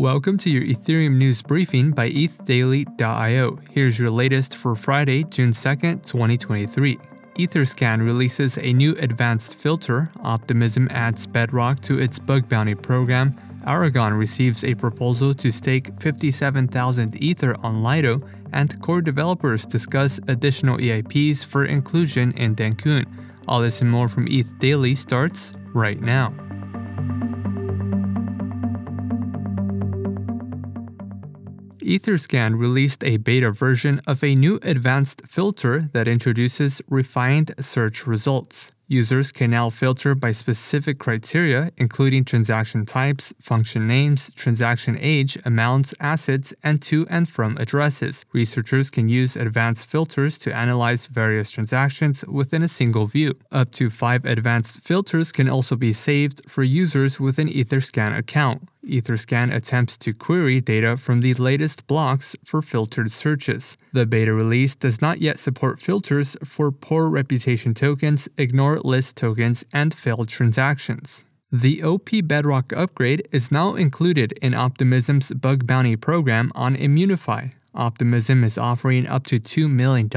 Welcome 0.00 0.38
to 0.38 0.50
your 0.50 0.62
Ethereum 0.62 1.18
news 1.18 1.42
briefing 1.42 1.90
by 1.90 2.08
ETHDaily.io. 2.08 3.58
Here's 3.70 3.98
your 3.98 4.08
latest 4.08 4.56
for 4.56 4.74
Friday, 4.74 5.24
June 5.24 5.50
2nd, 5.50 6.06
2023. 6.06 6.98
Etherscan 7.34 8.02
releases 8.02 8.56
a 8.56 8.72
new 8.72 8.92
advanced 8.92 9.60
filter, 9.60 10.10
Optimism 10.22 10.88
adds 10.90 11.26
Bedrock 11.26 11.80
to 11.80 11.98
its 11.98 12.18
bug 12.18 12.48
bounty 12.48 12.74
program, 12.74 13.38
Aragon 13.66 14.14
receives 14.14 14.64
a 14.64 14.74
proposal 14.74 15.34
to 15.34 15.52
stake 15.52 15.90
57,000 16.00 17.22
Ether 17.22 17.54
on 17.62 17.82
Lido, 17.82 18.20
and 18.54 18.80
core 18.80 19.02
developers 19.02 19.66
discuss 19.66 20.18
additional 20.28 20.78
EIPs 20.78 21.44
for 21.44 21.66
inclusion 21.66 22.32
in 22.38 22.56
Dencun. 22.56 23.04
All 23.46 23.60
this 23.60 23.82
and 23.82 23.90
more 23.90 24.08
from 24.08 24.28
ETH 24.28 24.58
Daily 24.60 24.94
starts 24.94 25.52
right 25.74 26.00
now. 26.00 26.32
Etherscan 31.82 32.58
released 32.58 33.02
a 33.04 33.16
beta 33.16 33.50
version 33.50 34.00
of 34.06 34.22
a 34.22 34.34
new 34.34 34.58
advanced 34.62 35.22
filter 35.26 35.88
that 35.92 36.08
introduces 36.08 36.82
refined 36.88 37.54
search 37.58 38.06
results. 38.06 38.72
Users 38.88 39.30
can 39.30 39.52
now 39.52 39.70
filter 39.70 40.16
by 40.16 40.32
specific 40.32 40.98
criteria, 40.98 41.70
including 41.76 42.24
transaction 42.24 42.84
types, 42.84 43.32
function 43.40 43.86
names, 43.86 44.32
transaction 44.34 44.98
age, 44.98 45.38
amounts, 45.44 45.94
assets, 46.00 46.52
and 46.64 46.82
to 46.82 47.06
and 47.08 47.28
from 47.28 47.56
addresses. 47.58 48.24
Researchers 48.32 48.90
can 48.90 49.08
use 49.08 49.36
advanced 49.36 49.88
filters 49.88 50.38
to 50.38 50.52
analyze 50.52 51.06
various 51.06 51.52
transactions 51.52 52.24
within 52.26 52.64
a 52.64 52.68
single 52.68 53.06
view. 53.06 53.34
Up 53.52 53.70
to 53.72 53.90
five 53.90 54.24
advanced 54.24 54.80
filters 54.82 55.30
can 55.30 55.48
also 55.48 55.76
be 55.76 55.92
saved 55.92 56.42
for 56.50 56.64
users 56.64 57.20
with 57.20 57.38
an 57.38 57.48
Etherscan 57.48 58.18
account. 58.18 58.69
Etherscan 58.90 59.54
attempts 59.54 59.96
to 59.98 60.12
query 60.12 60.60
data 60.60 60.96
from 60.96 61.20
the 61.20 61.34
latest 61.34 61.86
blocks 61.86 62.36
for 62.44 62.60
filtered 62.60 63.10
searches. 63.12 63.76
The 63.92 64.06
beta 64.06 64.32
release 64.32 64.74
does 64.74 65.00
not 65.00 65.20
yet 65.20 65.38
support 65.38 65.80
filters 65.80 66.36
for 66.44 66.70
poor 66.72 67.08
reputation 67.08 67.74
tokens, 67.74 68.28
ignore 68.36 68.80
list 68.80 69.16
tokens, 69.16 69.64
and 69.72 69.94
failed 69.94 70.28
transactions. 70.28 71.24
The 71.52 71.82
OP 71.82 72.10
Bedrock 72.24 72.72
upgrade 72.72 73.26
is 73.32 73.50
now 73.50 73.74
included 73.74 74.32
in 74.40 74.52
Optimism's 74.52 75.32
bug 75.32 75.66
bounty 75.66 75.96
program 75.96 76.52
on 76.54 76.76
Immunefi, 76.76 77.52
Optimism 77.74 78.42
is 78.42 78.58
offering 78.58 79.06
up 79.06 79.26
to 79.28 79.38
$2 79.38 79.70
million 79.70 80.08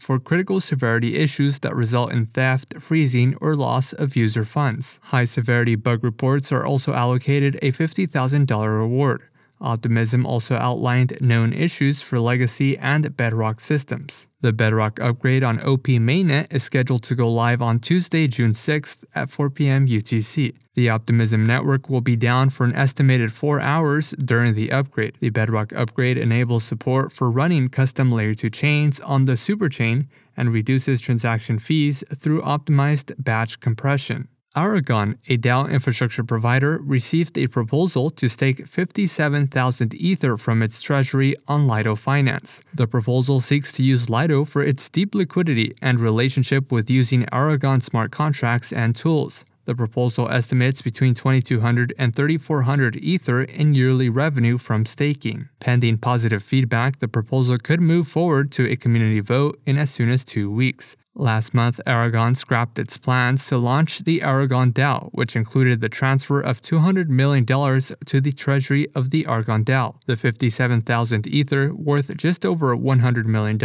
for 0.00 0.18
critical 0.18 0.60
severity 0.60 1.14
issues 1.16 1.60
that 1.60 1.76
result 1.76 2.12
in 2.12 2.26
theft, 2.26 2.74
freezing, 2.80 3.36
or 3.40 3.54
loss 3.54 3.92
of 3.92 4.16
user 4.16 4.44
funds. 4.44 4.98
High 5.04 5.26
severity 5.26 5.76
bug 5.76 6.02
reports 6.02 6.50
are 6.50 6.66
also 6.66 6.94
allocated 6.94 7.56
a 7.62 7.70
$50,000 7.70 8.78
reward. 8.78 9.22
Optimism 9.60 10.24
also 10.24 10.54
outlined 10.54 11.18
known 11.20 11.52
issues 11.52 12.00
for 12.00 12.20
legacy 12.20 12.78
and 12.78 13.16
Bedrock 13.16 13.60
systems. 13.60 14.28
The 14.40 14.52
Bedrock 14.52 15.00
upgrade 15.00 15.42
on 15.42 15.60
OP 15.60 15.88
mainnet 15.88 16.52
is 16.52 16.62
scheduled 16.62 17.02
to 17.04 17.16
go 17.16 17.28
live 17.28 17.60
on 17.60 17.80
Tuesday, 17.80 18.28
June 18.28 18.52
6th 18.52 19.02
at 19.14 19.30
4 19.30 19.50
p.m. 19.50 19.88
UTC. 19.88 20.54
The 20.74 20.88
Optimism 20.88 21.44
network 21.44 21.90
will 21.90 22.00
be 22.00 22.14
down 22.14 22.50
for 22.50 22.64
an 22.64 22.74
estimated 22.76 23.32
4 23.32 23.58
hours 23.60 24.10
during 24.12 24.54
the 24.54 24.70
upgrade. 24.70 25.16
The 25.18 25.30
Bedrock 25.30 25.72
upgrade 25.72 26.18
enables 26.18 26.62
support 26.62 27.10
for 27.10 27.30
running 27.30 27.68
custom 27.68 28.12
layer 28.12 28.34
2 28.34 28.50
chains 28.50 29.00
on 29.00 29.24
the 29.24 29.32
superchain 29.32 30.06
and 30.36 30.52
reduces 30.52 31.00
transaction 31.00 31.58
fees 31.58 32.04
through 32.16 32.42
optimized 32.42 33.12
batch 33.18 33.58
compression. 33.58 34.28
Aragon, 34.56 35.18
a 35.28 35.36
DAO 35.36 35.70
infrastructure 35.70 36.24
provider, 36.24 36.80
received 36.82 37.36
a 37.36 37.46
proposal 37.48 38.10
to 38.10 38.28
stake 38.28 38.66
57,000 38.66 39.94
Ether 39.94 40.38
from 40.38 40.62
its 40.62 40.80
treasury 40.80 41.34
on 41.46 41.66
Lido 41.66 41.94
Finance. 41.94 42.62
The 42.74 42.86
proposal 42.86 43.42
seeks 43.42 43.72
to 43.72 43.82
use 43.82 44.08
Lido 44.08 44.46
for 44.46 44.62
its 44.62 44.88
deep 44.88 45.14
liquidity 45.14 45.74
and 45.82 46.00
relationship 46.00 46.72
with 46.72 46.88
using 46.88 47.26
Aragon 47.30 47.82
smart 47.82 48.10
contracts 48.10 48.72
and 48.72 48.96
tools. 48.96 49.44
The 49.66 49.74
proposal 49.74 50.30
estimates 50.30 50.80
between 50.80 51.12
2200 51.12 51.92
and 51.98 52.16
3400 52.16 52.96
Ether 52.96 53.42
in 53.42 53.74
yearly 53.74 54.08
revenue 54.08 54.56
from 54.56 54.86
staking. 54.86 55.50
Pending 55.60 55.98
positive 55.98 56.42
feedback, 56.42 57.00
the 57.00 57.06
proposal 57.06 57.58
could 57.58 57.82
move 57.82 58.08
forward 58.08 58.50
to 58.52 58.66
a 58.66 58.76
community 58.76 59.20
vote 59.20 59.60
in 59.66 59.76
as 59.76 59.90
soon 59.90 60.08
as 60.08 60.24
two 60.24 60.50
weeks. 60.50 60.96
Last 61.20 61.52
month, 61.52 61.80
Aragon 61.84 62.36
scrapped 62.36 62.78
its 62.78 62.96
plans 62.96 63.44
to 63.48 63.58
launch 63.58 64.04
the 64.04 64.22
Aragon 64.22 64.72
DAO, 64.72 65.10
which 65.10 65.34
included 65.34 65.80
the 65.80 65.88
transfer 65.88 66.40
of 66.40 66.62
$200 66.62 67.08
million 67.08 67.44
to 67.44 68.20
the 68.20 68.30
treasury 68.30 68.86
of 68.94 69.10
the 69.10 69.26
Aragon 69.26 69.64
DAO. 69.64 69.96
The 70.06 70.16
57,000 70.16 71.26
Ether, 71.26 71.74
worth 71.74 72.16
just 72.16 72.46
over 72.46 72.76
$100 72.76 73.24
million, 73.24 73.58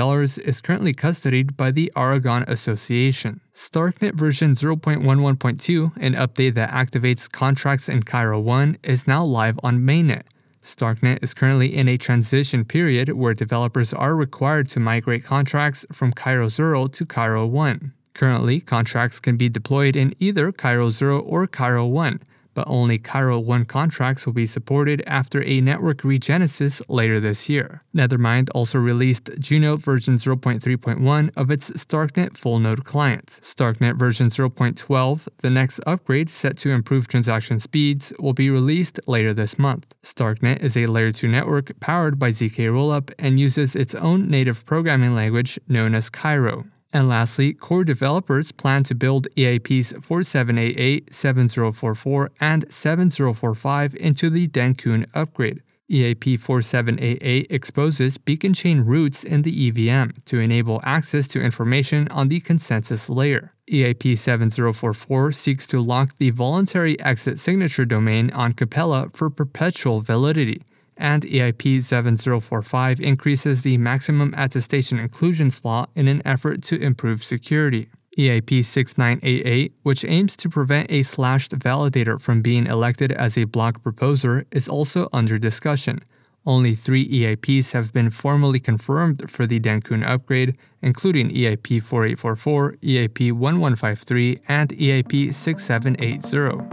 is 0.44 0.62
currently 0.62 0.96
custodied 0.96 1.56
by 1.56 1.70
the 1.70 1.92
Aragon 1.96 2.44
Association. 2.48 3.40
Starknet 3.54 4.16
version 4.16 4.54
0.11.2, 4.54 5.92
an 5.98 6.16
update 6.16 6.56
that 6.56 6.72
activates 6.72 7.32
contracts 7.32 7.88
in 7.88 8.02
Cairo 8.02 8.40
1, 8.40 8.80
is 8.82 9.06
now 9.06 9.24
live 9.24 9.60
on 9.62 9.82
mainnet. 9.82 10.24
Starknet 10.64 11.22
is 11.22 11.34
currently 11.34 11.76
in 11.76 11.90
a 11.90 11.98
transition 11.98 12.64
period 12.64 13.10
where 13.10 13.34
developers 13.34 13.94
are 13.94 14.16
required 14.16 14.70
to 14.70 14.80
migrate 14.80 15.26
contracts 15.26 15.86
from 15.92 16.14
Cairo 16.14 16.48
0 16.48 16.88
to 16.88 17.06
Cairo 17.06 17.46
1. 17.46 17.92
Currently, 18.14 18.62
contracts 18.62 19.20
can 19.20 19.36
be 19.36 19.50
deployed 19.50 19.98
in 19.98 20.16
either 20.20 20.52
Cairo 20.54 20.90
0 20.90 21.20
or 21.20 21.48
Cairo 21.48 21.86
1 21.86 22.22
but 22.54 22.68
only 22.68 22.98
Cairo 22.98 23.40
1 23.40 23.66
contracts 23.66 24.26
will 24.26 24.34
be 24.34 24.46
supported 24.46 25.04
after 25.08 25.44
a 25.44 25.62
network 25.62 26.02
regenesis 26.02 26.82
later 26.88 27.20
this 27.20 27.50
year. 27.50 27.84
Nethermind 27.96 28.50
also 28.54 28.78
released 28.78 29.30
Juno 29.40 29.78
version 29.78 30.16
0.3.1 30.16 31.32
of 31.36 31.52
its 31.52 31.72
Starknet 31.72 32.38
full 32.38 32.60
node 32.60 32.84
client. 32.84 33.40
Starknet 33.42 33.98
version 33.98 34.28
0.12, 34.28 35.28
the 35.38 35.50
next 35.50 35.80
upgrade 35.86 36.30
set 36.30 36.58
to 36.58 36.72
improve 36.72 37.08
transaction 37.08 37.60
speeds, 37.60 38.14
will 38.20 38.34
be 38.34 38.50
released 38.50 39.00
later 39.08 39.34
this 39.34 39.58
month. 39.58 39.94
Starknet 40.04 40.62
is 40.62 40.78
a 40.78 40.88
layer 40.88 41.12
2 41.12 41.28
network 41.28 41.80
powered 41.80 42.20
by 42.20 42.30
ZK 42.30 42.70
Rollup 42.70 43.14
and 43.20 43.40
uses 43.40 43.76
its 43.76 43.96
own 43.96 44.30
native 44.30 44.66
programming 44.66 45.16
language 45.16 45.60
known 45.68 45.96
as 45.96 46.10
Cairo. 46.10 46.66
And 46.94 47.10
lastly, 47.10 47.54
core 47.54 47.84
developers 47.84 48.52
plan 48.52 48.84
to 48.84 48.94
build 48.94 49.28
EIPs 49.36 50.04
4788, 50.04 51.12
7044, 51.12 52.32
and 52.40 52.72
7045 52.72 53.96
into 53.96 54.30
the 54.30 54.48
Dencun 54.48 55.08
upgrade. 55.16 55.64
EIP 55.92 56.40
4788 56.40 57.48
exposes 57.50 58.18
beacon 58.18 58.54
chain 58.54 58.82
roots 58.82 59.24
in 59.24 59.42
the 59.42 59.68
EVM 59.68 60.12
to 60.26 60.40
enable 60.40 60.80
access 60.84 61.28
to 61.28 61.42
information 61.42 62.08
on 62.10 62.30
the 62.30 62.40
consensus 62.40 63.10
layer. 63.10 63.54
EIP 63.72 64.18
7044 64.18 65.32
seeks 65.32 65.66
to 65.68 65.82
lock 65.82 66.16
the 66.18 66.30
voluntary 66.30 67.00
exit 67.00 67.40
signature 67.40 67.86
domain 67.86 68.30
on 68.32 68.54
Capella 68.54 69.10
for 69.14 69.30
perpetual 69.30 70.02
validity 70.02 70.62
and 70.98 71.24
EIP 71.24 71.84
7045 71.84 73.00
increases 73.00 73.64
the 73.64 73.78
maximum 73.78 74.34
attestation 74.38 75.00
inclusion 75.00 75.52
slot 75.52 75.90
in 75.96 76.08
an 76.08 76.22
effort 76.26 76.62
to 76.64 76.82
improve 76.82 77.24
security. 77.24 77.90
EIP 78.18 78.64
6988, 78.64 79.74
which 79.82 80.06
aims 80.06 80.36
to 80.36 80.50
prevent 80.50 80.92
a 80.92 81.04
slashed 81.04 81.58
validator 81.58 82.22
from 82.22 82.42
being 82.42 82.68
elected 82.68 83.12
as 83.12 83.38
a 83.38 83.46
block 83.46 83.82
proposer, 83.82 84.46
is 84.52 84.68
also 84.68 85.10
under 85.12 85.38
discussion. 85.38 86.00
Only 86.46 86.76
three 86.76 87.08
EIPs 87.08 87.72
have 87.72 87.94
been 87.94 88.12
formally 88.12 88.60
confirmed 88.60 89.32
for 89.32 89.48
the 89.48 89.60
Dencun 89.60 90.06
upgrade, 90.06 90.58
including 90.82 91.30
EIP 91.30 91.82
4844, 91.82 92.74
EIP 92.84 93.32
1153, 93.32 94.40
and 94.48 94.70
EIP 94.70 95.34
6780. 95.34 96.73